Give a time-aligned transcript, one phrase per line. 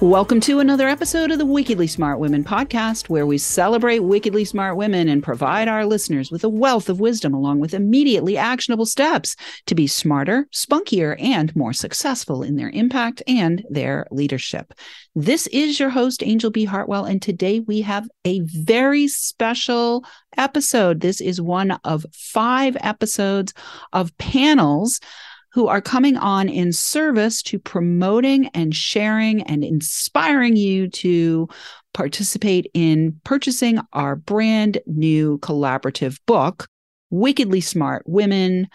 [0.00, 4.78] Welcome to another episode of the Wickedly Smart Women podcast, where we celebrate wickedly smart
[4.78, 9.36] women and provide our listeners with a wealth of wisdom along with immediately actionable steps
[9.66, 14.72] to be smarter, spunkier, and more successful in their impact and their leadership.
[15.14, 16.64] This is your host, Angel B.
[16.64, 20.02] Hartwell, and today we have a very special
[20.38, 21.00] episode.
[21.00, 23.52] This is one of five episodes
[23.92, 24.98] of panels
[25.52, 31.48] who are coming on in service to promoting and sharing and inspiring you to
[31.92, 36.68] participate in purchasing our brand new collaborative book,
[37.10, 38.68] Wickedly Smart Women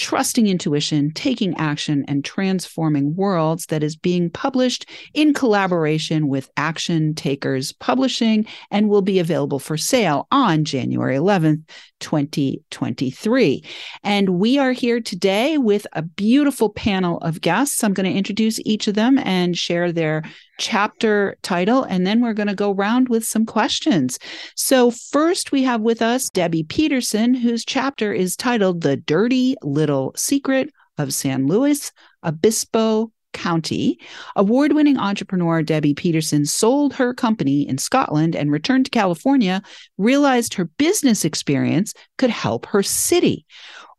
[0.00, 7.14] Trusting Intuition, Taking Action, and Transforming Worlds, that is being published in collaboration with Action
[7.14, 11.68] Takers Publishing and will be available for sale on January 11th,
[12.00, 13.62] 2023.
[14.02, 17.84] And we are here today with a beautiful panel of guests.
[17.84, 20.22] I'm going to introduce each of them and share their
[20.60, 24.18] chapter title, and then we're going to go round with some questions.
[24.54, 30.12] So, first, we have with us Debbie Peterson, whose chapter is titled The Dirty Little
[30.14, 31.90] Secret of San Luis
[32.24, 33.98] Obispo County.
[34.36, 39.62] Award winning entrepreneur Debbie Peterson sold her company in Scotland and returned to California,
[39.98, 43.46] realized her business experience could help her city.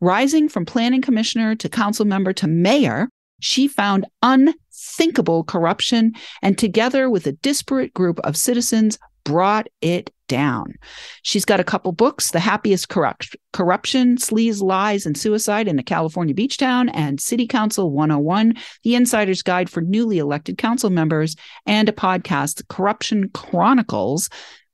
[0.00, 3.08] Rising from planning commissioner to council member to mayor,
[3.42, 10.74] she found unthinkable corruption and, together with a disparate group of citizens, brought it down.
[11.22, 15.82] She's got a couple books The Happiest Corrupt- Corruption, Sleaze, Lies, and Suicide in a
[15.82, 21.36] California Beach Town, and City Council 101, The Insider's Guide for Newly Elected Council Members,
[21.66, 24.30] and a podcast, Corruption Chronicles.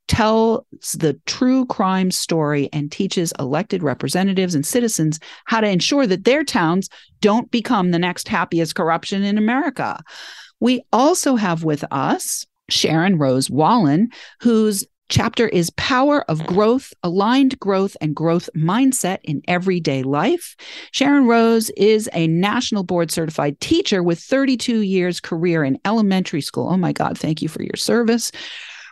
[0.09, 0.65] Tells
[0.99, 6.45] the true crime story and teaches elected representatives and citizens how to ensure that their
[6.45, 6.89] towns
[7.21, 10.01] don't become the next happiest corruption in America.
[10.61, 14.11] We also have with us Sharon Rose Wallen,
[14.41, 20.55] whose chapter is Power of Growth, Aligned Growth, and Growth Mindset in Everyday Life.
[20.93, 26.69] Sharon Rose is a national board certified teacher with 32 years career in elementary school.
[26.69, 28.31] Oh my God, thank you for your service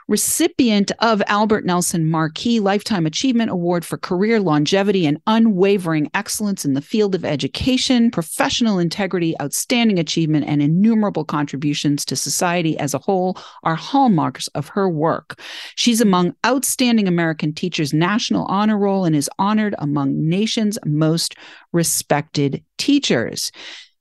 [0.08, 6.74] recipient of Albert Nelson Marquis Lifetime Achievement Award for Career Longevity and Unwavering Excellence in
[6.74, 12.98] the Field of Education, Professional Integrity, Outstanding Achievement, and innumerable contributions to society as a
[12.98, 15.40] whole are hallmarks of her work.
[15.74, 21.34] She's among Outstanding American Teachers National Honor Roll and is honored among nation's most
[21.72, 23.50] respected teachers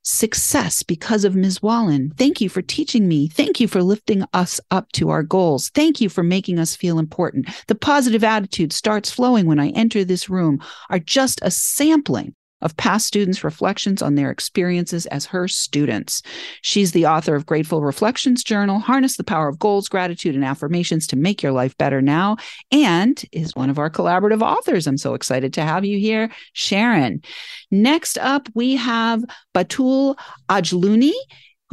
[0.06, 1.62] success because of Ms.
[1.62, 2.14] Wallen.
[2.18, 3.28] Thank you for teaching me.
[3.28, 5.70] Thank you for lifting us up to our goals.
[5.70, 7.50] Thank you for making us feel important.
[7.68, 12.76] The positive attitude starts flowing when I enter this room are just a sampling of
[12.78, 16.24] past students' reflections on their experiences as her students.
[16.62, 21.06] She's the author of Grateful Reflections Journal, Harness the Power of Goals, Gratitude, and Affirmations
[21.08, 22.38] to Make Your Life Better Now,
[22.72, 24.88] and is one of our collaborative authors.
[24.88, 27.22] I'm so excited to have you here, Sharon.
[27.70, 29.24] Next up, we have
[29.54, 30.18] Batul
[30.50, 31.14] Ajluni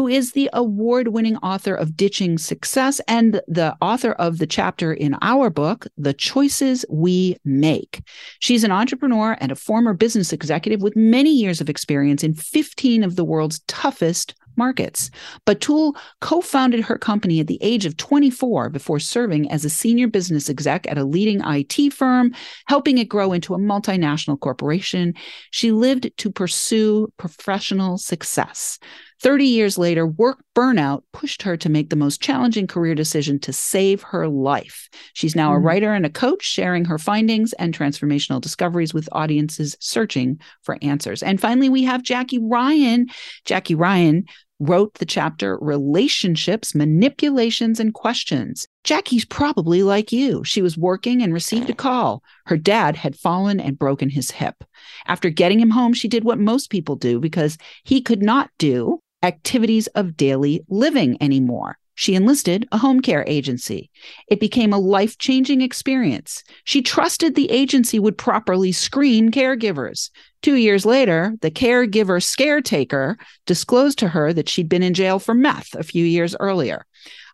[0.02, 4.92] who is the award winning author of Ditching Success and the author of the chapter
[4.92, 8.02] in our book, The Choices We Make.
[8.40, 13.04] She's an entrepreneur and a former business executive with many years of experience in 15
[13.04, 15.08] of the world's toughest markets.
[15.46, 20.08] Batul co founded her company at the age of 24 before serving as a senior
[20.08, 22.34] business exec at a leading IT firm,
[22.66, 25.14] helping it grow into a multinational corporation.
[25.52, 28.80] She lived to pursue professional success.
[29.22, 33.52] 30 years later, work burnout pushed her to make the most challenging career decision to
[33.52, 34.88] save her life.
[35.12, 35.56] She's now mm.
[35.56, 40.76] a writer and a coach, sharing her findings and transformational discoveries with audiences searching for
[40.82, 41.22] answers.
[41.22, 43.06] And finally, we have Jackie Ryan.
[43.44, 44.24] Jackie Ryan
[44.58, 48.66] wrote the chapter Relationships, Manipulations, and Questions.
[48.82, 50.42] Jackie's probably like you.
[50.42, 52.24] She was working and received a call.
[52.46, 54.64] Her dad had fallen and broken his hip.
[55.06, 59.00] After getting him home, she did what most people do because he could not do
[59.22, 61.78] activities of daily living anymore.
[61.94, 63.90] She enlisted a home care agency.
[64.28, 66.42] It became a life changing experience.
[66.64, 70.10] She trusted the agency would properly screen caregivers.
[70.40, 73.16] Two years later, the caregiver scaretaker
[73.46, 76.86] disclosed to her that she'd been in jail for meth a few years earlier.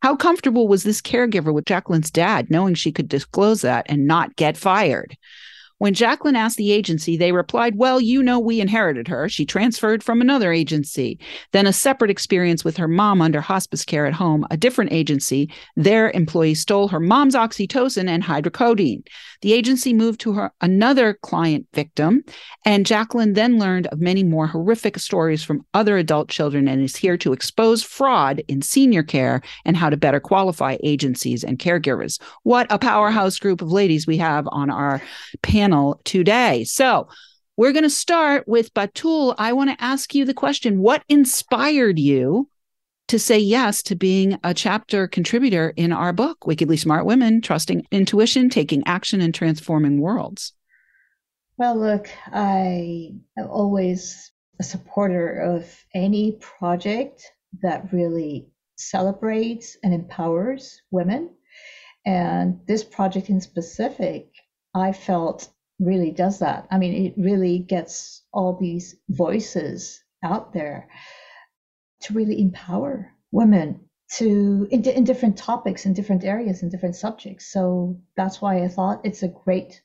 [0.02, 4.36] How comfortable was this caregiver with Jacqueline's dad, knowing she could disclose that and not
[4.36, 5.16] get fired?
[5.78, 9.28] When Jacqueline asked the agency, they replied, Well, you know, we inherited her.
[9.28, 11.20] She transferred from another agency.
[11.52, 15.52] Then a separate experience with her mom under hospice care at home, a different agency.
[15.76, 19.06] Their employee stole her mom's oxytocin and hydrocodone.
[19.40, 22.24] The agency moved to her another client victim,
[22.64, 26.96] and Jacqueline then learned of many more horrific stories from other adult children and is
[26.96, 32.20] here to expose fraud in senior care and how to better qualify agencies and caregivers.
[32.42, 35.00] What a powerhouse group of ladies we have on our
[35.42, 36.64] panel panel today.
[36.64, 37.08] So,
[37.58, 39.34] we're going to start with Batul.
[39.36, 42.48] I want to ask you the question What inspired you
[43.08, 47.84] to say yes to being a chapter contributor in our book, Wickedly Smart Women Trusting
[47.90, 50.54] Intuition, Taking Action, and Transforming Worlds?
[51.58, 54.30] Well, look, I am always
[54.60, 57.22] a supporter of any project
[57.60, 61.30] that really celebrates and empowers women.
[62.06, 64.30] And this project in specific,
[64.74, 65.48] I felt
[65.78, 66.66] really does that.
[66.70, 70.88] I mean, it really gets all these voices out there
[72.00, 73.80] to really empower women
[74.10, 77.52] to in, in different topics in different areas in different subjects.
[77.52, 79.82] So that's why i thought it's a great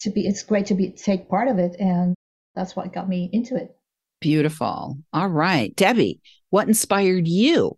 [0.00, 2.14] to be it's great to be take part of it and
[2.54, 3.76] that's what got me into it.
[4.20, 4.98] Beautiful.
[5.12, 5.74] All right.
[5.74, 6.20] Debbie
[6.50, 7.76] what inspired you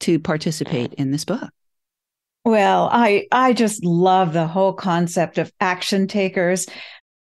[0.00, 1.50] to participate in this book
[2.44, 6.66] well, I I just love the whole concept of action takers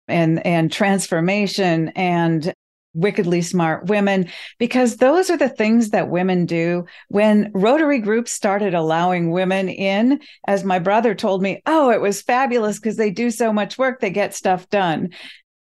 [0.08, 2.52] and and transformation and
[2.94, 4.28] wickedly smart women
[4.58, 6.84] because those are the things that women do.
[7.08, 12.22] When rotary groups started allowing women in as my brother told me oh it was
[12.22, 15.10] fabulous because they do so much work they get stuff done.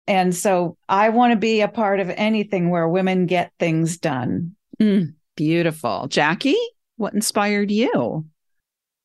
[0.06, 4.56] And so i want to be a part of anything where women get things done.
[4.80, 6.07] Mm, beautiful.
[6.07, 6.57] Jackie
[6.97, 8.25] what inspired you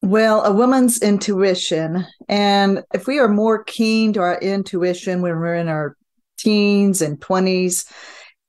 [0.03, 2.07] well, a woman's intuition.
[2.29, 5.97] And if we are more keen to our intuition when we're in our
[6.39, 7.91] teens and 20s,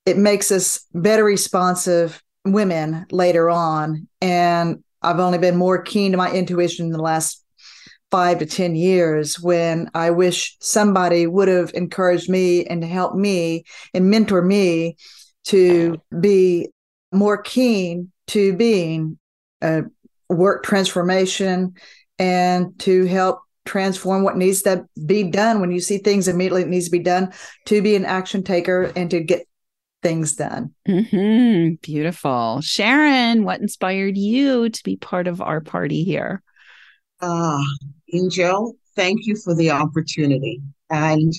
[0.06, 4.08] it makes us better responsive women later on.
[4.22, 7.44] And I've only been more keen to my intuition in the last
[8.12, 13.66] five to 10 years when I wish somebody would have encouraged me and helped me
[13.94, 14.98] and mentor me
[15.46, 16.70] to be
[17.12, 19.18] more keen to being
[19.62, 19.84] a
[20.30, 21.74] work transformation
[22.18, 25.60] and to help transform what needs to be done.
[25.62, 27.34] When you see things immediately that needs to be done
[27.66, 29.48] to be an action taker and to get
[30.02, 30.74] things done.
[30.88, 31.76] Mm-hmm.
[31.82, 32.62] beautiful.
[32.62, 36.42] Sharon what inspired you to be part of our party here?
[37.22, 37.64] Ah uh,
[38.14, 40.62] angel thank you for the opportunity.
[40.90, 41.34] And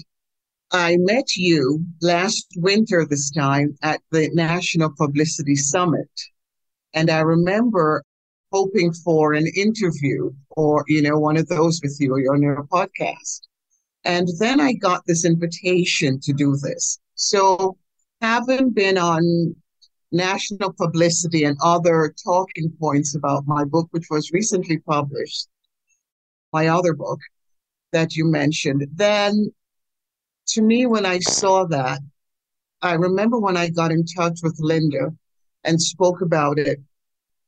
[0.73, 6.09] I met you last winter this time at the National Publicity Summit.
[6.95, 8.03] And I remember
[8.53, 12.65] hoping for an interview or, you know, one of those with you or on your
[12.65, 13.41] podcast.
[14.05, 16.99] And then I got this invitation to do this.
[17.15, 17.77] So
[18.21, 19.55] having been on
[20.13, 25.49] national publicity and other talking points about my book, which was recently published,
[26.53, 27.21] my other book
[27.93, 29.53] that you mentioned, then
[30.49, 32.01] to me, when I saw that,
[32.83, 35.13] I remember when I got in touch with Linda
[35.65, 36.81] and spoke about it,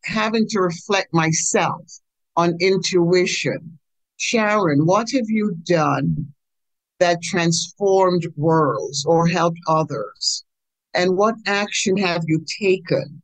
[0.04, 2.00] having to reflect myself
[2.36, 3.78] on intuition.
[4.16, 6.32] Sharon, what have you done
[7.00, 10.44] that transformed worlds or helped others?
[10.94, 13.22] And what action have you taken?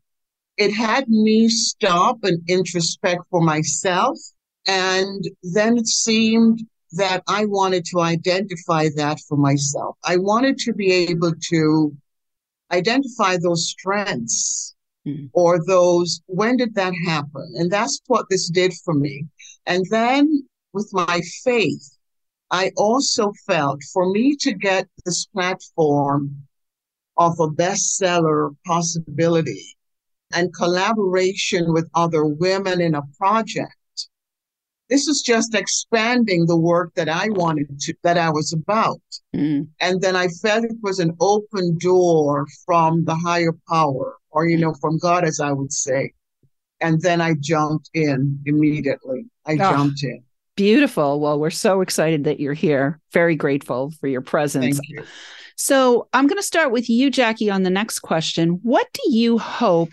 [0.56, 4.18] It had me stop and introspect for myself.
[4.66, 9.96] And then it seemed that I wanted to identify that for myself.
[10.04, 11.96] I wanted to be able to
[12.72, 14.74] identify those strengths
[15.08, 15.30] mm.
[15.32, 17.54] or those, when did that happen?
[17.56, 19.26] And that's what this did for me.
[19.66, 21.96] And then with my faith,
[22.50, 26.36] I also felt for me to get this platform
[27.16, 29.76] of a bestseller possibility
[30.32, 33.74] and collaboration with other women in a project
[34.88, 39.00] this is just expanding the work that I wanted to, that I was about.
[39.34, 39.68] Mm.
[39.80, 44.58] And then I felt it was an open door from the higher power, or, you
[44.58, 46.12] know, from God, as I would say.
[46.80, 49.26] And then I jumped in immediately.
[49.46, 50.22] I oh, jumped in.
[50.56, 51.20] Beautiful.
[51.20, 53.00] Well, we're so excited that you're here.
[53.12, 54.76] Very grateful for your presence.
[54.76, 55.04] Thank you.
[55.56, 58.60] So I'm going to start with you, Jackie, on the next question.
[58.62, 59.90] What do you hope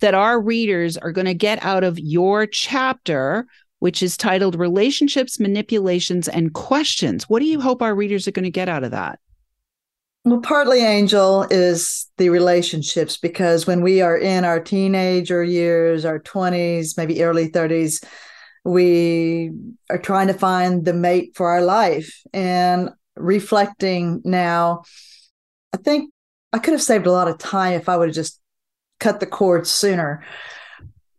[0.00, 3.46] that our readers are going to get out of your chapter,
[3.78, 7.28] which is titled Relationships, Manipulations, and Questions?
[7.30, 9.18] What do you hope our readers are going to get out of that?
[10.24, 16.18] Well, partly, Angel, is the relationships because when we are in our teenager years, our
[16.18, 18.04] 20s, maybe early 30s,
[18.62, 19.50] we
[19.88, 22.20] are trying to find the mate for our life.
[22.34, 24.82] And reflecting now,
[25.72, 26.12] I think
[26.52, 28.38] I could have saved a lot of time if I would have just
[28.98, 30.22] cut the cord sooner.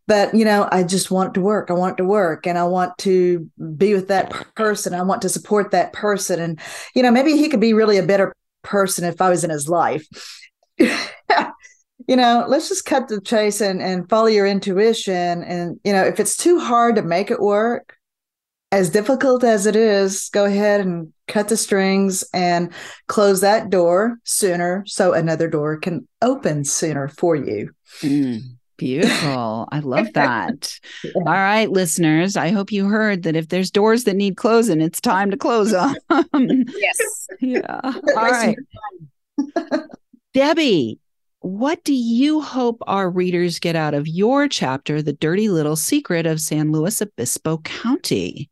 [0.05, 1.71] But, you know, I just want to work.
[1.71, 4.93] I want it to work and I want to be with that person.
[4.93, 6.39] I want to support that person.
[6.39, 6.59] And,
[6.93, 9.67] you know, maybe he could be really a better person if I was in his
[9.67, 10.07] life.
[10.77, 15.43] you know, let's just cut the chase and, and follow your intuition.
[15.43, 17.97] And, you know, if it's too hard to make it work,
[18.71, 22.71] as difficult as it is, go ahead and cut the strings and
[23.07, 27.71] close that door sooner so another door can open sooner for you.
[27.99, 28.39] Mm,
[28.81, 29.69] beautiful.
[29.71, 30.79] I love that.
[31.03, 31.11] yeah.
[31.15, 34.99] All right, listeners, I hope you heard that if there's doors that need closing, it's
[34.99, 35.95] time to close them.
[36.33, 37.27] yes.
[37.39, 37.79] Yeah.
[37.83, 38.57] All right.
[40.33, 40.99] Debbie,
[41.39, 46.27] what do you hope our readers get out of your chapter, The Dirty Little Secret
[46.27, 48.50] of San Luis Obispo County?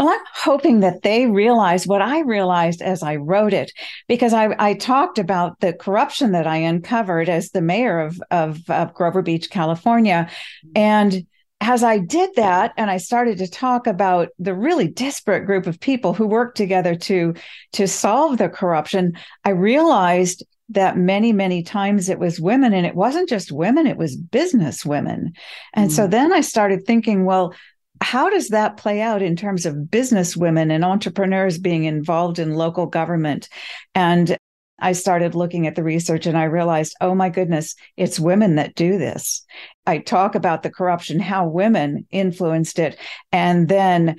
[0.00, 3.70] Well, I'm hoping that they realize what I realized as I wrote it,
[4.08, 8.70] because I, I talked about the corruption that I uncovered as the mayor of, of,
[8.70, 10.30] of Grover Beach, California.
[10.74, 11.26] And
[11.60, 15.78] as I did that, and I started to talk about the really disparate group of
[15.78, 17.34] people who worked together to,
[17.74, 22.94] to solve the corruption, I realized that many, many times it was women, and it
[22.94, 25.34] wasn't just women, it was business women.
[25.74, 25.92] And mm.
[25.92, 27.52] so then I started thinking, well,
[28.00, 32.54] how does that play out in terms of business women and entrepreneurs being involved in
[32.54, 33.48] local government?
[33.94, 34.36] And
[34.80, 38.74] I started looking at the research and I realized, oh my goodness, it's women that
[38.74, 39.44] do this.
[39.86, 42.98] I talk about the corruption, how women influenced it,
[43.30, 44.16] and then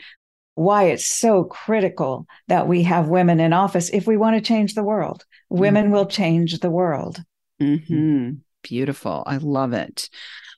[0.55, 4.75] why it's so critical that we have women in office if we want to change
[4.75, 5.25] the world.
[5.50, 5.93] Women mm-hmm.
[5.93, 7.23] will change the world.
[7.59, 8.33] Mm-hmm.
[8.61, 9.23] Beautiful.
[9.25, 10.09] I love it.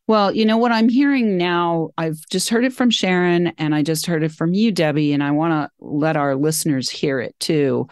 [0.05, 3.83] Well, you know what I'm hearing now, I've just heard it from Sharon and I
[3.83, 7.39] just heard it from you, Debbie, and I want to let our listeners hear it
[7.39, 7.87] too.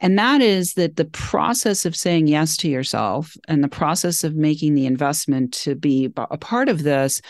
[0.00, 4.36] And that is that the process of saying yes to yourself and the process of
[4.36, 7.20] making the investment to be a part of this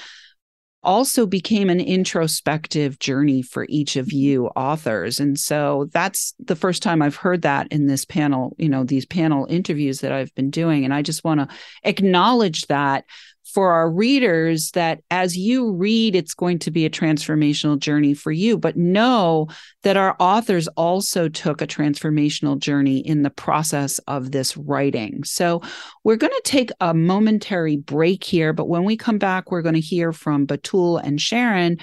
[0.83, 5.19] also became an introspective journey for each of you authors.
[5.19, 9.07] And so that's the first time I've heard that in this panel, you know, these
[9.07, 10.85] panel interviews that I've been doing.
[10.85, 11.49] And I just want to
[11.85, 13.05] acknowledge that
[13.53, 18.31] for our readers that as you read, it's going to be a transformational journey for
[18.31, 18.59] you.
[18.59, 19.49] But know
[19.83, 25.25] that our authors also took a transformational journey in the process of this writing.
[25.25, 25.63] So
[26.05, 28.53] we're going to take a momentary break here.
[28.53, 31.79] But when we come back, we're going to hear from Batul and Sharon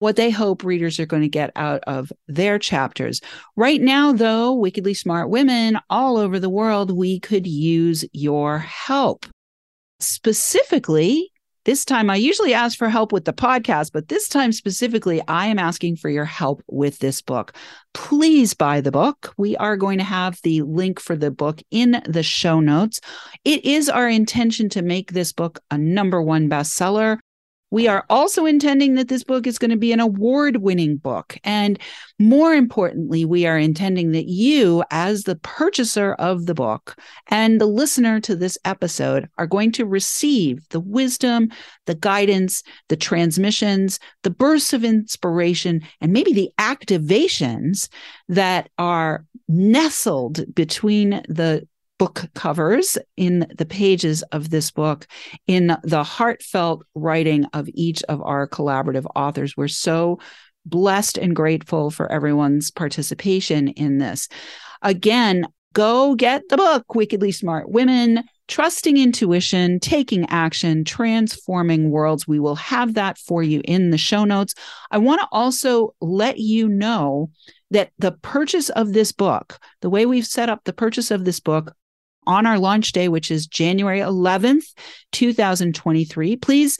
[0.00, 3.20] what they hope readers are going to get out of their chapters.
[3.56, 9.26] Right now, though, Wickedly Smart Women all over the world, we could use your help.
[10.00, 11.32] Specifically,
[11.64, 15.48] this time I usually ask for help with the podcast, but this time specifically, I
[15.48, 17.52] am asking for your help with this book.
[17.92, 19.34] Please buy the book.
[19.36, 23.00] We are going to have the link for the book in the show notes.
[23.44, 27.18] It is our intention to make this book a number one bestseller.
[27.70, 31.36] We are also intending that this book is going to be an award winning book.
[31.44, 31.78] And
[32.18, 36.96] more importantly, we are intending that you, as the purchaser of the book
[37.28, 41.50] and the listener to this episode, are going to receive the wisdom,
[41.86, 47.88] the guidance, the transmissions, the bursts of inspiration, and maybe the activations
[48.28, 51.66] that are nestled between the
[51.98, 55.06] book covers in the pages of this book
[55.46, 59.56] in the heartfelt writing of each of our collaborative authors.
[59.56, 60.20] We're so
[60.64, 64.28] blessed and grateful for everyone's participation in this.
[64.82, 68.24] Again, go get the book, Wickedly Smart Women.
[68.46, 72.26] Trusting intuition, taking action, transforming worlds.
[72.26, 74.54] We will have that for you in the show notes.
[74.90, 77.28] I want to also let you know
[77.70, 81.40] that the purchase of this book, the way we've set up the purchase of this
[81.40, 81.74] book,
[82.28, 84.72] on our launch day, which is January 11th,
[85.12, 86.36] 2023.
[86.36, 86.78] Please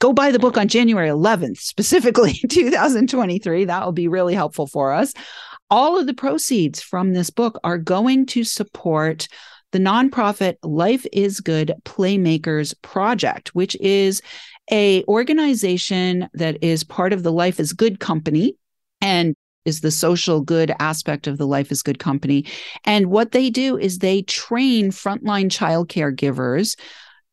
[0.00, 3.64] go buy the book on January 11th, specifically 2023.
[3.64, 5.14] That will be really helpful for us.
[5.70, 9.28] All of the proceeds from this book are going to support
[9.72, 14.20] the nonprofit Life is Good Playmakers Project, which is
[14.70, 18.56] a organization that is part of the Life is Good company
[19.00, 19.34] and
[19.68, 22.46] is the social good aspect of the Life is Good company.
[22.84, 26.74] And what they do is they train frontline child care givers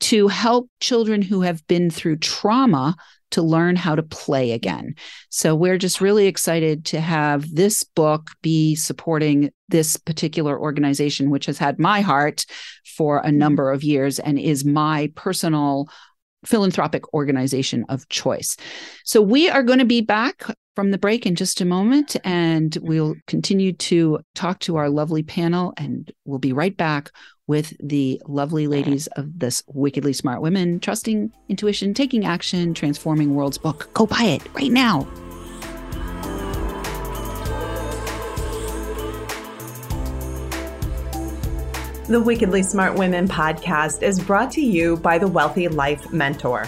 [0.01, 2.95] to help children who have been through trauma
[3.31, 4.95] to learn how to play again.
[5.29, 11.47] So we're just really excited to have this book be supporting this particular organization, which
[11.47, 12.45] has had my heart
[12.95, 13.37] for a mm-hmm.
[13.37, 15.89] number of years and is my personal
[16.45, 18.55] philanthropic organization of choice.
[19.03, 22.71] So we are going to be back from the break in just a moment and
[22.71, 22.87] mm-hmm.
[22.87, 27.11] we'll continue to talk to our lovely panel and we'll be right back
[27.47, 33.57] with the lovely ladies of this wickedly smart women trusting intuition taking action transforming worlds
[33.57, 33.89] book.
[33.93, 35.07] Go buy it right now.
[42.07, 46.67] The Wickedly Smart Women podcast is brought to you by the Wealthy Life Mentor.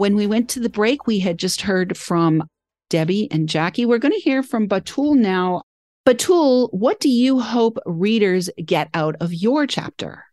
[0.00, 2.44] When we went to the break, we had just heard from
[2.88, 3.84] Debbie and Jackie.
[3.84, 5.60] We're going to hear from Batul now.
[6.06, 10.24] Batul, what do you hope readers get out of your chapter?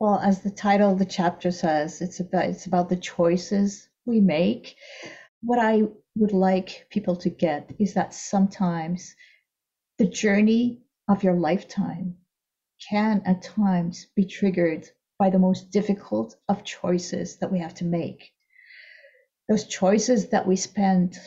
[0.00, 4.20] Well, as the title of the chapter says, it's about it's about the choices we
[4.20, 4.76] make.
[5.40, 5.84] What I
[6.16, 9.16] would like people to get is that sometimes
[9.96, 12.16] the journey of your lifetime
[12.86, 17.86] can at times be triggered by the most difficult of choices that we have to
[17.86, 18.33] make
[19.48, 21.18] those choices that we spend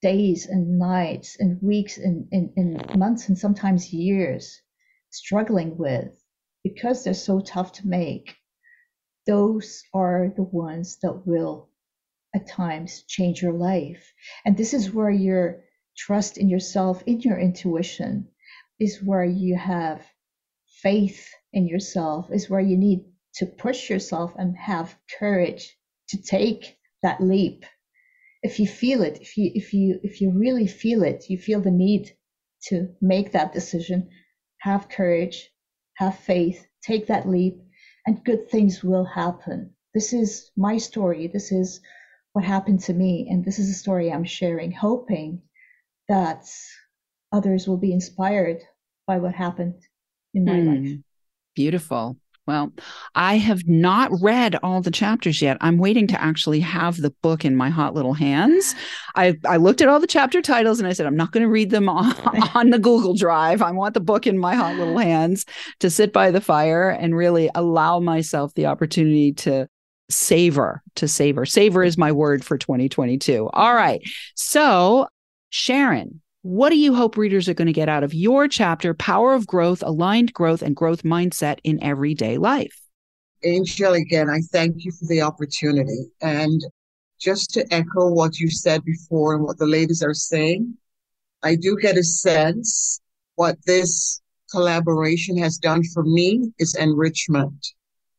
[0.00, 4.60] days and nights and weeks and, and, and months and sometimes years
[5.10, 6.12] struggling with
[6.62, 8.34] because they're so tough to make,
[9.26, 11.68] those are the ones that will
[12.34, 14.12] at times change your life.
[14.44, 15.62] And this is where your
[15.96, 18.28] trust in yourself, in your intuition,
[18.80, 20.02] is where you have
[20.82, 23.04] faith in yourself, is where you need
[23.36, 25.76] to push yourself and have courage
[26.08, 27.64] to take that leap.
[28.42, 31.60] If you feel it if you if you if you really feel it you feel
[31.60, 32.10] the need
[32.68, 34.10] to make that decision.
[34.58, 35.50] Have courage
[35.98, 37.56] have faith take that leap
[38.06, 39.70] and good things will happen.
[39.94, 41.28] This is my story.
[41.28, 41.80] This is
[42.34, 45.40] what happened to me and this is a story i'm sharing hoping
[46.08, 46.44] that
[47.32, 48.60] others will be inspired
[49.06, 49.80] by what happened
[50.34, 50.98] in my mm, life.
[51.54, 52.72] Beautiful well,
[53.14, 55.56] I have not read all the chapters yet.
[55.62, 58.74] I'm waiting to actually have the book in my hot little hands.
[59.14, 61.48] I, I looked at all the chapter titles and I said, I'm not going to
[61.48, 62.14] read them on,
[62.54, 63.62] on the Google Drive.
[63.62, 65.46] I want the book in my hot little hands
[65.80, 69.66] to sit by the fire and really allow myself the opportunity to
[70.10, 71.46] savor, to savor.
[71.46, 73.48] Savor is my word for 2022.
[73.52, 74.02] All right.
[74.34, 75.08] So,
[75.48, 79.32] Sharon, what do you hope readers are going to get out of your chapter, Power
[79.32, 82.82] of Growth, Aligned Growth, and Growth Mindset in Everyday Life?
[83.44, 86.04] Angel, again, I thank you for the opportunity.
[86.20, 86.60] And
[87.18, 90.74] just to echo what you said before and what the ladies are saying,
[91.42, 93.00] I do get a sense
[93.36, 97.68] what this collaboration has done for me is enrichment.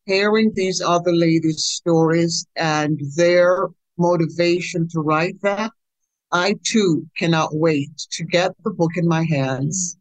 [0.08, 3.68] Hearing these other ladies' stories and their
[4.00, 5.72] motivation to write that
[6.36, 9.98] I too cannot wait to get the book in my hands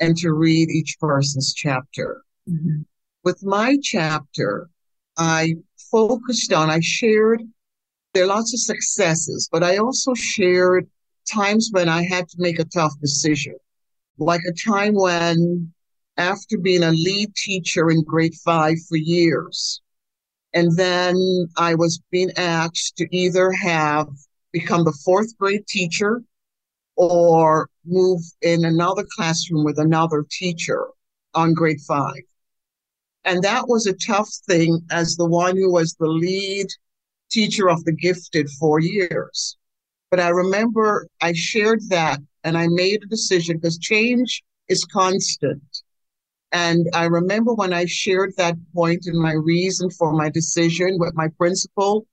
[0.00, 2.22] and to read each person's chapter.
[2.50, 2.82] Mm-hmm.
[3.22, 4.68] With my chapter,
[5.16, 5.54] I
[5.92, 7.40] focused on, I shared,
[8.12, 10.88] there are lots of successes, but I also shared
[11.32, 13.54] times when I had to make a tough decision,
[14.18, 15.72] like a time when,
[16.16, 19.80] after being a lead teacher in grade five for years,
[20.52, 21.14] and then
[21.56, 24.08] I was being asked to either have
[24.58, 26.22] become the fourth grade teacher
[26.96, 30.86] or move in another classroom with another teacher
[31.34, 32.22] on grade five.
[33.24, 36.68] And that was a tough thing as the one who was the lead
[37.30, 39.58] teacher of the gifted for years.
[40.10, 45.62] But I remember I shared that and I made a decision because change is constant.
[46.52, 51.14] And I remember when I shared that point and my reason for my decision with
[51.14, 52.06] my principal,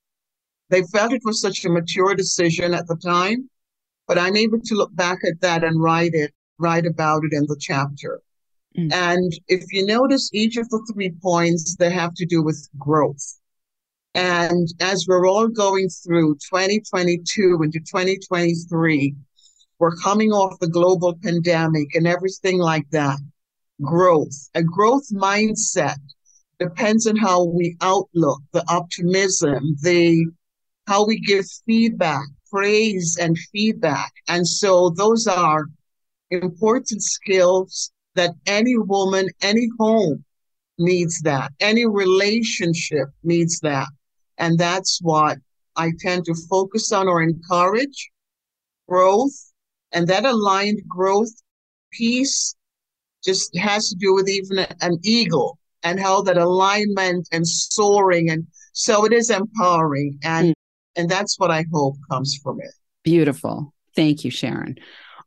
[0.70, 3.50] they felt it was such a mature decision at the time,
[4.08, 7.46] but I'm able to look back at that and write it write about it in
[7.48, 8.22] the chapter.
[8.78, 8.92] Mm.
[8.94, 13.40] And if you notice, each of the three points, they have to do with growth.
[14.16, 19.16] And as we're all going through 2022 into 2023,
[19.80, 23.18] we're coming off the global pandemic and everything like that.
[23.82, 25.98] Growth, a growth mindset
[26.60, 30.26] depends on how we outlook, the optimism, the
[30.88, 34.12] how we give feedback, praise and feedback.
[34.28, 35.66] And so those are
[36.30, 40.24] important skills that any woman, any home
[40.78, 41.52] needs that.
[41.60, 43.88] Any relationship needs that.
[44.38, 45.38] And that's what
[45.76, 48.10] I tend to focus on or encourage
[48.88, 49.34] growth.
[49.92, 51.32] And that aligned growth
[51.92, 52.56] piece
[53.24, 58.30] just has to do with even an eagle and how that alignment and soaring.
[58.30, 60.20] And so it is empowering.
[60.24, 60.54] And, mm.
[60.96, 62.72] And that's what I hope comes from it.
[63.04, 63.74] Beautiful.
[63.96, 64.78] Thank you, Sharon.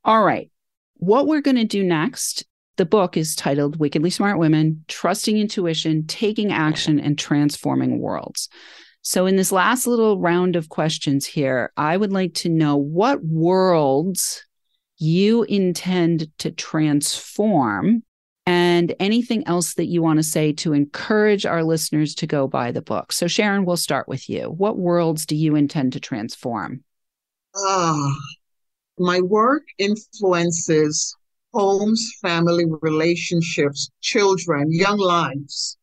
[0.05, 0.51] All right.
[0.95, 2.45] What we're going to do next
[2.77, 8.51] the book is titled Wickedly Smart Women Trusting Intuition, Taking Action, and Transforming Worlds.
[9.01, 13.25] So, in this last little round of questions here, I would like to know what
[13.25, 14.45] worlds
[14.99, 18.03] you intend to transform
[18.47, 22.71] and anything else that you want to say to encourage our listeners to go buy
[22.71, 23.13] the book.
[23.13, 24.45] So, Sharon, we'll start with you.
[24.51, 26.85] What worlds do you intend to transform?
[27.55, 28.11] Uh,
[28.99, 31.17] my work influences
[31.57, 35.79] homes, family relationships, children, young lives.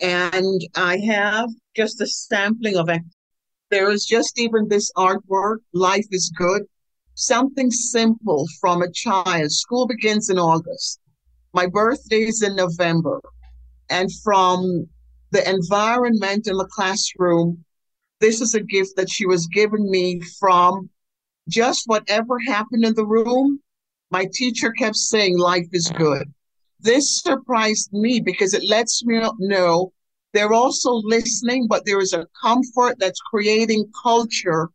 [0.00, 3.02] And I have just a sampling of it.
[3.70, 6.62] There is just even this artwork, Life is Good,
[7.14, 9.52] something simple from a child.
[9.52, 11.00] School begins in August.
[11.54, 13.20] My birthday is in November.
[13.88, 14.88] And from
[15.30, 17.64] the environment in the classroom,
[18.20, 20.90] this is a gift that she was giving me from
[21.48, 23.60] just whatever happened in the room
[24.14, 26.32] my teacher kept saying life is good.
[26.78, 29.92] This surprised me because it lets me know
[30.32, 34.68] they're also listening, but there is a comfort that's creating culture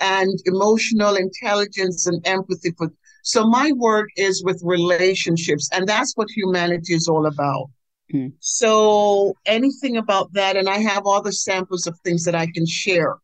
[0.00, 2.92] and emotional intelligence and empathy for.
[3.22, 7.70] So my work is with relationships, and that's what humanity is all about.
[8.12, 8.32] Mm.
[8.40, 12.66] So anything about that, and I have all the samples of things that I can
[12.66, 13.16] share.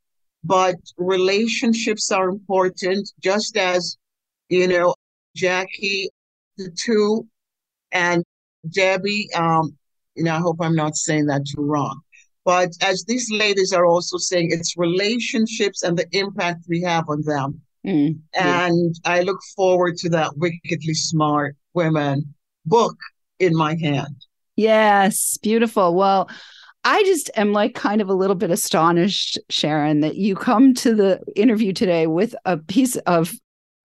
[0.44, 3.96] But relationships are important, just as
[4.48, 4.94] you know,
[5.34, 6.08] Jackie,
[6.56, 7.26] the two,
[7.92, 8.22] and
[8.68, 9.28] Debbie.
[9.34, 9.76] Um,
[10.14, 12.00] you know, I hope I'm not saying that too wrong.
[12.44, 17.22] But as these ladies are also saying, it's relationships and the impact we have on
[17.22, 17.60] them.
[17.86, 19.12] Mm, and yeah.
[19.12, 22.96] I look forward to that wickedly smart women book
[23.38, 24.16] in my hand.
[24.56, 25.94] Yes, beautiful.
[25.94, 26.28] Well,
[26.82, 30.94] I just am like kind of a little bit astonished, Sharon, that you come to
[30.94, 33.32] the interview today with a piece of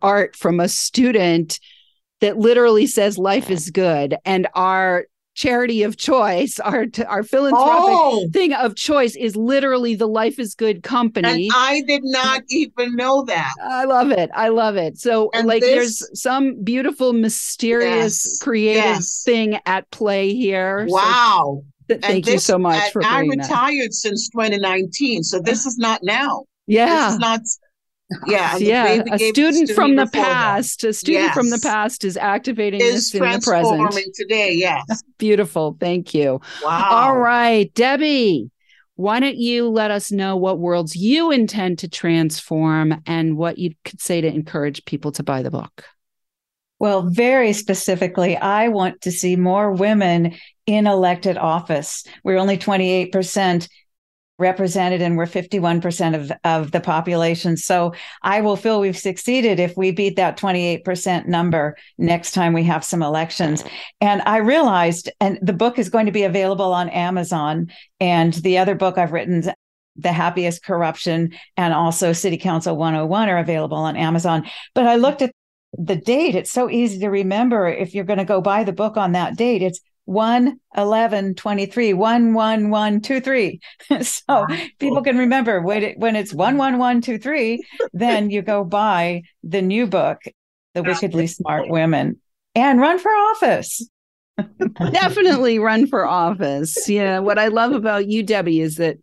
[0.01, 1.59] art from a student
[2.21, 8.28] that literally says life is good and our charity of choice our our philanthropic oh.
[8.34, 11.48] thing of choice is literally the life is good company.
[11.48, 13.54] And i did not even know that.
[13.62, 14.30] I love it.
[14.34, 14.98] I love it.
[14.98, 19.24] So and like this, there's some beautiful mysterious yes, creative yes.
[19.24, 20.86] thing at play here.
[20.89, 21.63] Wow.
[21.89, 23.94] so, thank this, you so much for i retired that.
[23.94, 26.44] since 2019 so this is not now.
[26.67, 27.06] Yeah.
[27.08, 27.41] this is not
[28.28, 30.89] yeah yeah a student from the past that.
[30.89, 31.34] a student yes.
[31.34, 34.84] from the past is activating is this in the present today yes
[35.17, 38.50] beautiful thank you wow all right debbie
[38.95, 43.74] why don't you let us know what worlds you intend to transform and what you
[43.84, 45.86] could say to encourage people to buy the book
[46.82, 50.34] well, very specifically, I want to see more women
[50.65, 52.04] in elected office.
[52.24, 53.69] We're only 28%
[54.41, 57.56] represented and we're 51% of, of the population.
[57.56, 62.63] So I will feel we've succeeded if we beat that 28% number next time we
[62.63, 63.63] have some elections.
[64.01, 67.71] And I realized, and the book is going to be available on Amazon.
[67.99, 69.43] And the other book I've written,
[69.95, 74.45] The Happiest Corruption, and also City Council 101 are available on Amazon.
[74.73, 75.32] But I looked at
[75.77, 76.36] the date.
[76.36, 79.38] It's so easy to remember if you're going to go buy the book on that
[79.38, 79.62] date.
[79.62, 79.80] It's
[80.12, 83.60] 1 11 23 1 1 1 2 3
[84.02, 84.45] so
[84.80, 86.58] people can remember when, it, when it's mm-hmm.
[86.58, 90.21] 1 1 1 2 3 then you go buy the new book
[90.74, 92.19] the wickedly smart women
[92.56, 93.88] and run for office.
[94.91, 96.89] Definitely run for office.
[96.89, 98.97] Yeah what i love about you debbie is that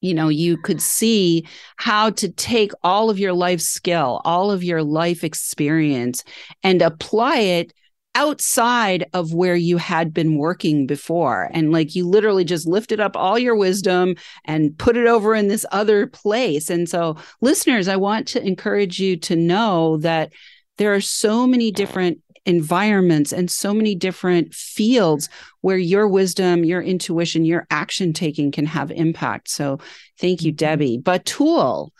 [0.00, 1.46] you know you could see
[1.76, 6.22] how to take all of your life skill all of your life experience
[6.62, 7.72] and apply it
[8.16, 11.50] outside of where you had been working before.
[11.52, 15.48] And like you literally just lifted up all your wisdom and put it over in
[15.48, 16.70] this other place.
[16.70, 20.32] And so, listeners, I want to encourage you to know that
[20.78, 25.28] there are so many different environments and so many different fields
[25.60, 29.50] where your wisdom, your intuition, your action taking can have impact.
[29.50, 29.78] So
[30.18, 30.56] thank you, mm-hmm.
[30.56, 30.98] Debbie.
[30.98, 31.90] Batul,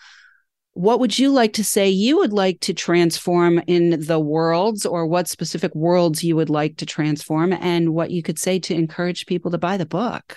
[0.77, 5.07] what would you like to say you would like to transform in the worlds or
[5.07, 9.25] what specific worlds you would like to transform and what you could say to encourage
[9.25, 10.37] people to buy the book?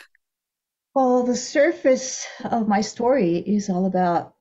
[0.95, 4.36] Well, the surface of my story is all about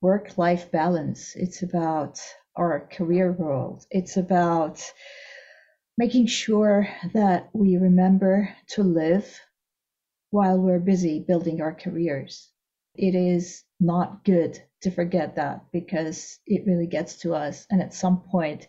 [0.00, 1.34] work life balance.
[1.34, 2.20] It's about
[2.54, 3.84] our career world.
[3.90, 4.80] It's about
[5.98, 9.40] making sure that we remember to live
[10.30, 12.48] while we're busy building our careers.
[12.94, 17.66] It is not good to forget that because it really gets to us.
[17.70, 18.66] And at some point,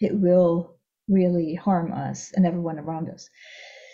[0.00, 0.76] it will
[1.08, 3.28] really harm us and everyone around us.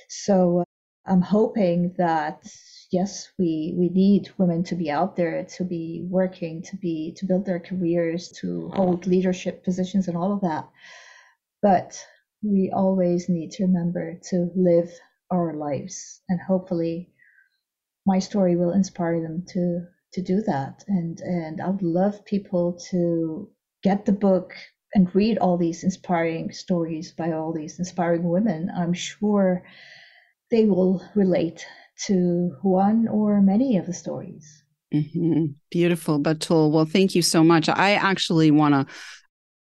[0.09, 0.65] So uh,
[1.07, 2.47] I'm hoping that
[2.93, 7.27] yes, we we need women to be out there, to be working, to be to
[7.27, 10.69] build their careers, to hold leadership positions, and all of that.
[11.63, 12.05] But
[12.43, 14.91] we always need to remember to live
[15.31, 17.13] our lives, and hopefully,
[18.07, 20.85] my story will inspire them to to do that.
[20.89, 23.49] And and I would love people to
[23.83, 24.55] get the book
[24.95, 28.71] and read all these inspiring stories by all these inspiring women.
[28.77, 29.63] I'm sure
[30.51, 31.65] they will relate
[32.07, 34.65] to one or many of the stories.
[34.93, 35.47] Mm-hmm.
[35.71, 36.73] Beautiful, Batul.
[36.73, 37.69] Well, thank you so much.
[37.69, 38.93] I actually want to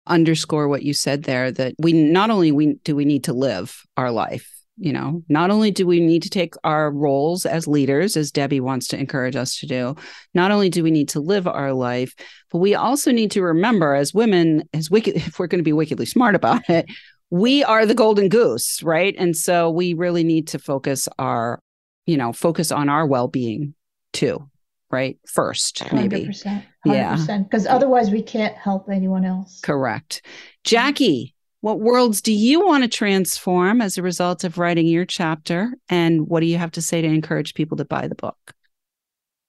[0.07, 3.83] underscore what you said there that we not only we do we need to live
[3.97, 8.17] our life you know not only do we need to take our roles as leaders
[8.17, 9.95] as debbie wants to encourage us to do
[10.35, 12.15] not only do we need to live our life
[12.51, 15.73] but we also need to remember as women as wicked if we're going to be
[15.73, 16.87] wickedly smart about it
[17.31, 19.15] we are the golden goose right?
[19.19, 21.61] And so we really need to focus our
[22.07, 23.75] you know focus on our well-being
[24.13, 24.49] too
[24.89, 25.19] right?
[25.27, 26.27] First maybe.
[26.27, 27.39] 100%, 100, yeah.
[27.43, 29.61] because otherwise we can't help anyone else.
[29.61, 30.25] Correct.
[30.63, 31.35] Jackie
[31.67, 35.73] what worlds do you want to transform as a result of writing your chapter?
[35.89, 38.39] And what do you have to say to encourage people to buy the book?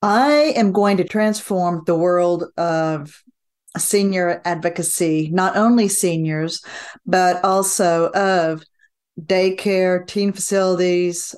[0.01, 3.21] I am going to transform the world of
[3.77, 6.63] senior advocacy, not only seniors,
[7.06, 8.63] but also of
[9.21, 11.36] daycare, teen facilities,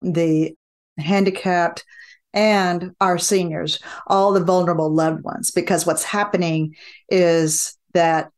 [0.00, 0.54] the
[0.96, 1.84] handicapped,
[2.32, 5.50] and our seniors, all the vulnerable loved ones.
[5.50, 6.76] Because what's happening
[7.08, 8.30] is that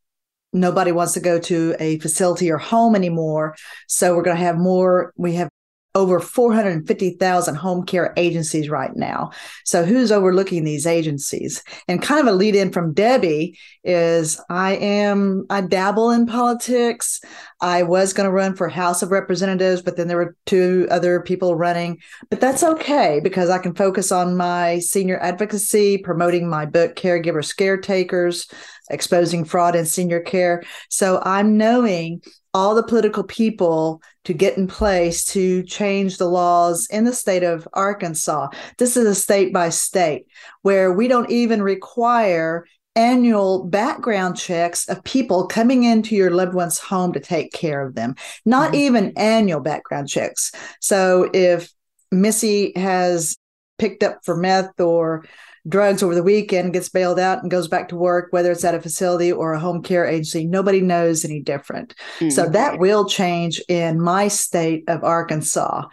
[0.53, 3.55] nobody wants to go to a facility or home anymore.
[3.88, 5.12] So we're going to have more.
[5.17, 5.49] We have
[5.95, 9.31] over 450,000 home care agencies right now.
[9.65, 11.62] So who's overlooking these agencies?
[11.87, 17.21] And kind of a lead in from Debbie is I am I dabble in politics.
[17.61, 21.21] I was going to run for House of Representatives, but then there were two other
[21.21, 21.99] people running.
[22.31, 27.45] But that's okay because I can focus on my senior advocacy, promoting my book Caregiver
[27.45, 28.51] Scaretakers,
[28.92, 30.62] exposing fraud in senior care.
[30.88, 32.22] So I'm knowing
[32.55, 37.42] all the political people to get in place to change the laws in the state
[37.42, 38.48] of Arkansas.
[38.78, 40.26] This is a state by state
[40.61, 46.78] where we don't even require annual background checks of people coming into your loved one's
[46.78, 48.81] home to take care of them, not mm-hmm.
[48.81, 50.52] even annual background checks.
[50.81, 51.70] So if
[52.11, 53.37] Missy has
[53.78, 55.24] picked up for meth or
[55.68, 58.75] drugs over the weekend, gets bailed out, and goes back to work, whether it's at
[58.75, 60.46] a facility or a home care agency.
[60.46, 61.94] Nobody knows any different.
[62.18, 62.31] Mm-hmm.
[62.31, 65.87] So that will change in my state of Arkansas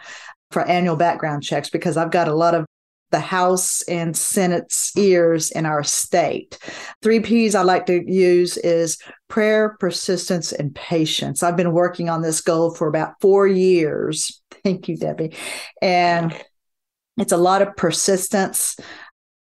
[0.50, 2.66] for annual background checks because I've got a lot of
[3.10, 6.58] the House and Senate's ears in our state.
[7.02, 11.42] Three P's I like to use is prayer, persistence, and patience.
[11.42, 14.40] I've been working on this goal for about four years.
[14.64, 15.34] Thank you, Debbie.
[15.82, 16.34] And
[17.16, 18.76] it's a lot of persistence,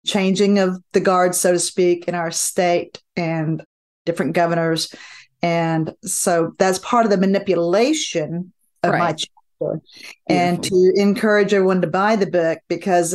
[0.04, 3.62] changing of the guard, so to speak, in our state and
[4.04, 4.94] different governors.
[5.42, 8.98] And so that's part of the manipulation of right.
[8.98, 9.80] my chapter.
[10.28, 13.14] And to encourage everyone to buy the book because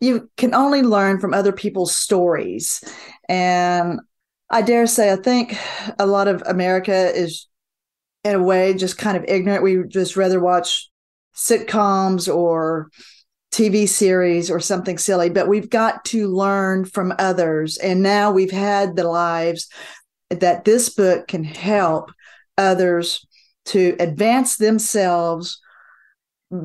[0.00, 2.82] you can only learn from other people's stories.
[3.28, 4.00] And
[4.50, 5.56] I dare say, I think
[5.98, 7.46] a lot of America is,
[8.24, 9.62] in a way, just kind of ignorant.
[9.62, 10.90] We just rather watch
[11.34, 12.90] sitcoms or
[13.52, 17.76] TV series or something silly, but we've got to learn from others.
[17.78, 19.68] And now we've had the lives
[20.30, 22.10] that this book can help
[22.56, 23.26] others
[23.66, 25.60] to advance themselves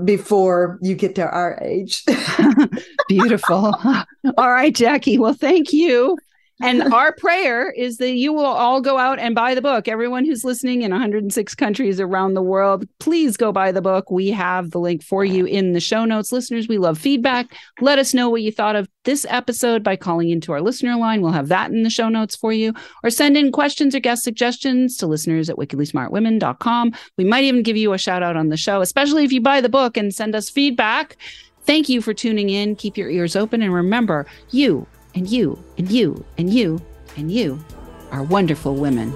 [0.05, 2.03] before you get to our age.
[3.07, 3.73] Beautiful.
[4.37, 5.17] All right, Jackie.
[5.17, 6.17] Well, thank you.
[6.61, 9.87] And our prayer is that you will all go out and buy the book.
[9.87, 14.11] Everyone who's listening in 106 countries around the world, please go buy the book.
[14.11, 16.31] We have the link for you in the show notes.
[16.31, 17.55] Listeners, we love feedback.
[17.81, 21.21] Let us know what you thought of this episode by calling into our listener line.
[21.21, 22.73] We'll have that in the show notes for you.
[23.03, 26.93] Or send in questions or guest suggestions to listeners at wickedlysmartwomen.com.
[27.17, 29.61] We might even give you a shout out on the show, especially if you buy
[29.61, 31.17] the book and send us feedback.
[31.65, 32.75] Thank you for tuning in.
[32.75, 36.81] Keep your ears open and remember, you and you and you and you
[37.17, 37.63] and you
[38.11, 39.13] are wonderful women.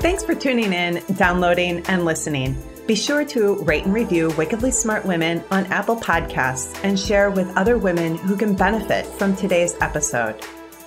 [0.00, 2.56] Thanks for tuning in, downloading, and listening.
[2.86, 7.56] Be sure to rate and review Wickedly Smart Women on Apple Podcasts and share with
[7.56, 10.34] other women who can benefit from today's episode.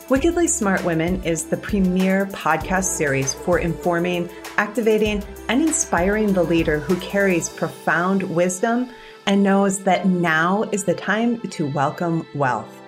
[0.10, 6.79] Wickedly Smart Women is the premier podcast series for informing, activating, and inspiring the leader
[6.79, 8.89] who carries profound wisdom
[9.26, 12.82] and knows that now is the time to welcome wealth.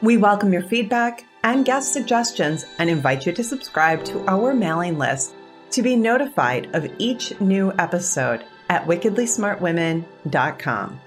[0.00, 4.98] We welcome your feedback and guest suggestions and invite you to subscribe to our mailing
[4.98, 5.34] list
[5.72, 11.00] to be notified of each new episode at wickedlysmartwomen.com.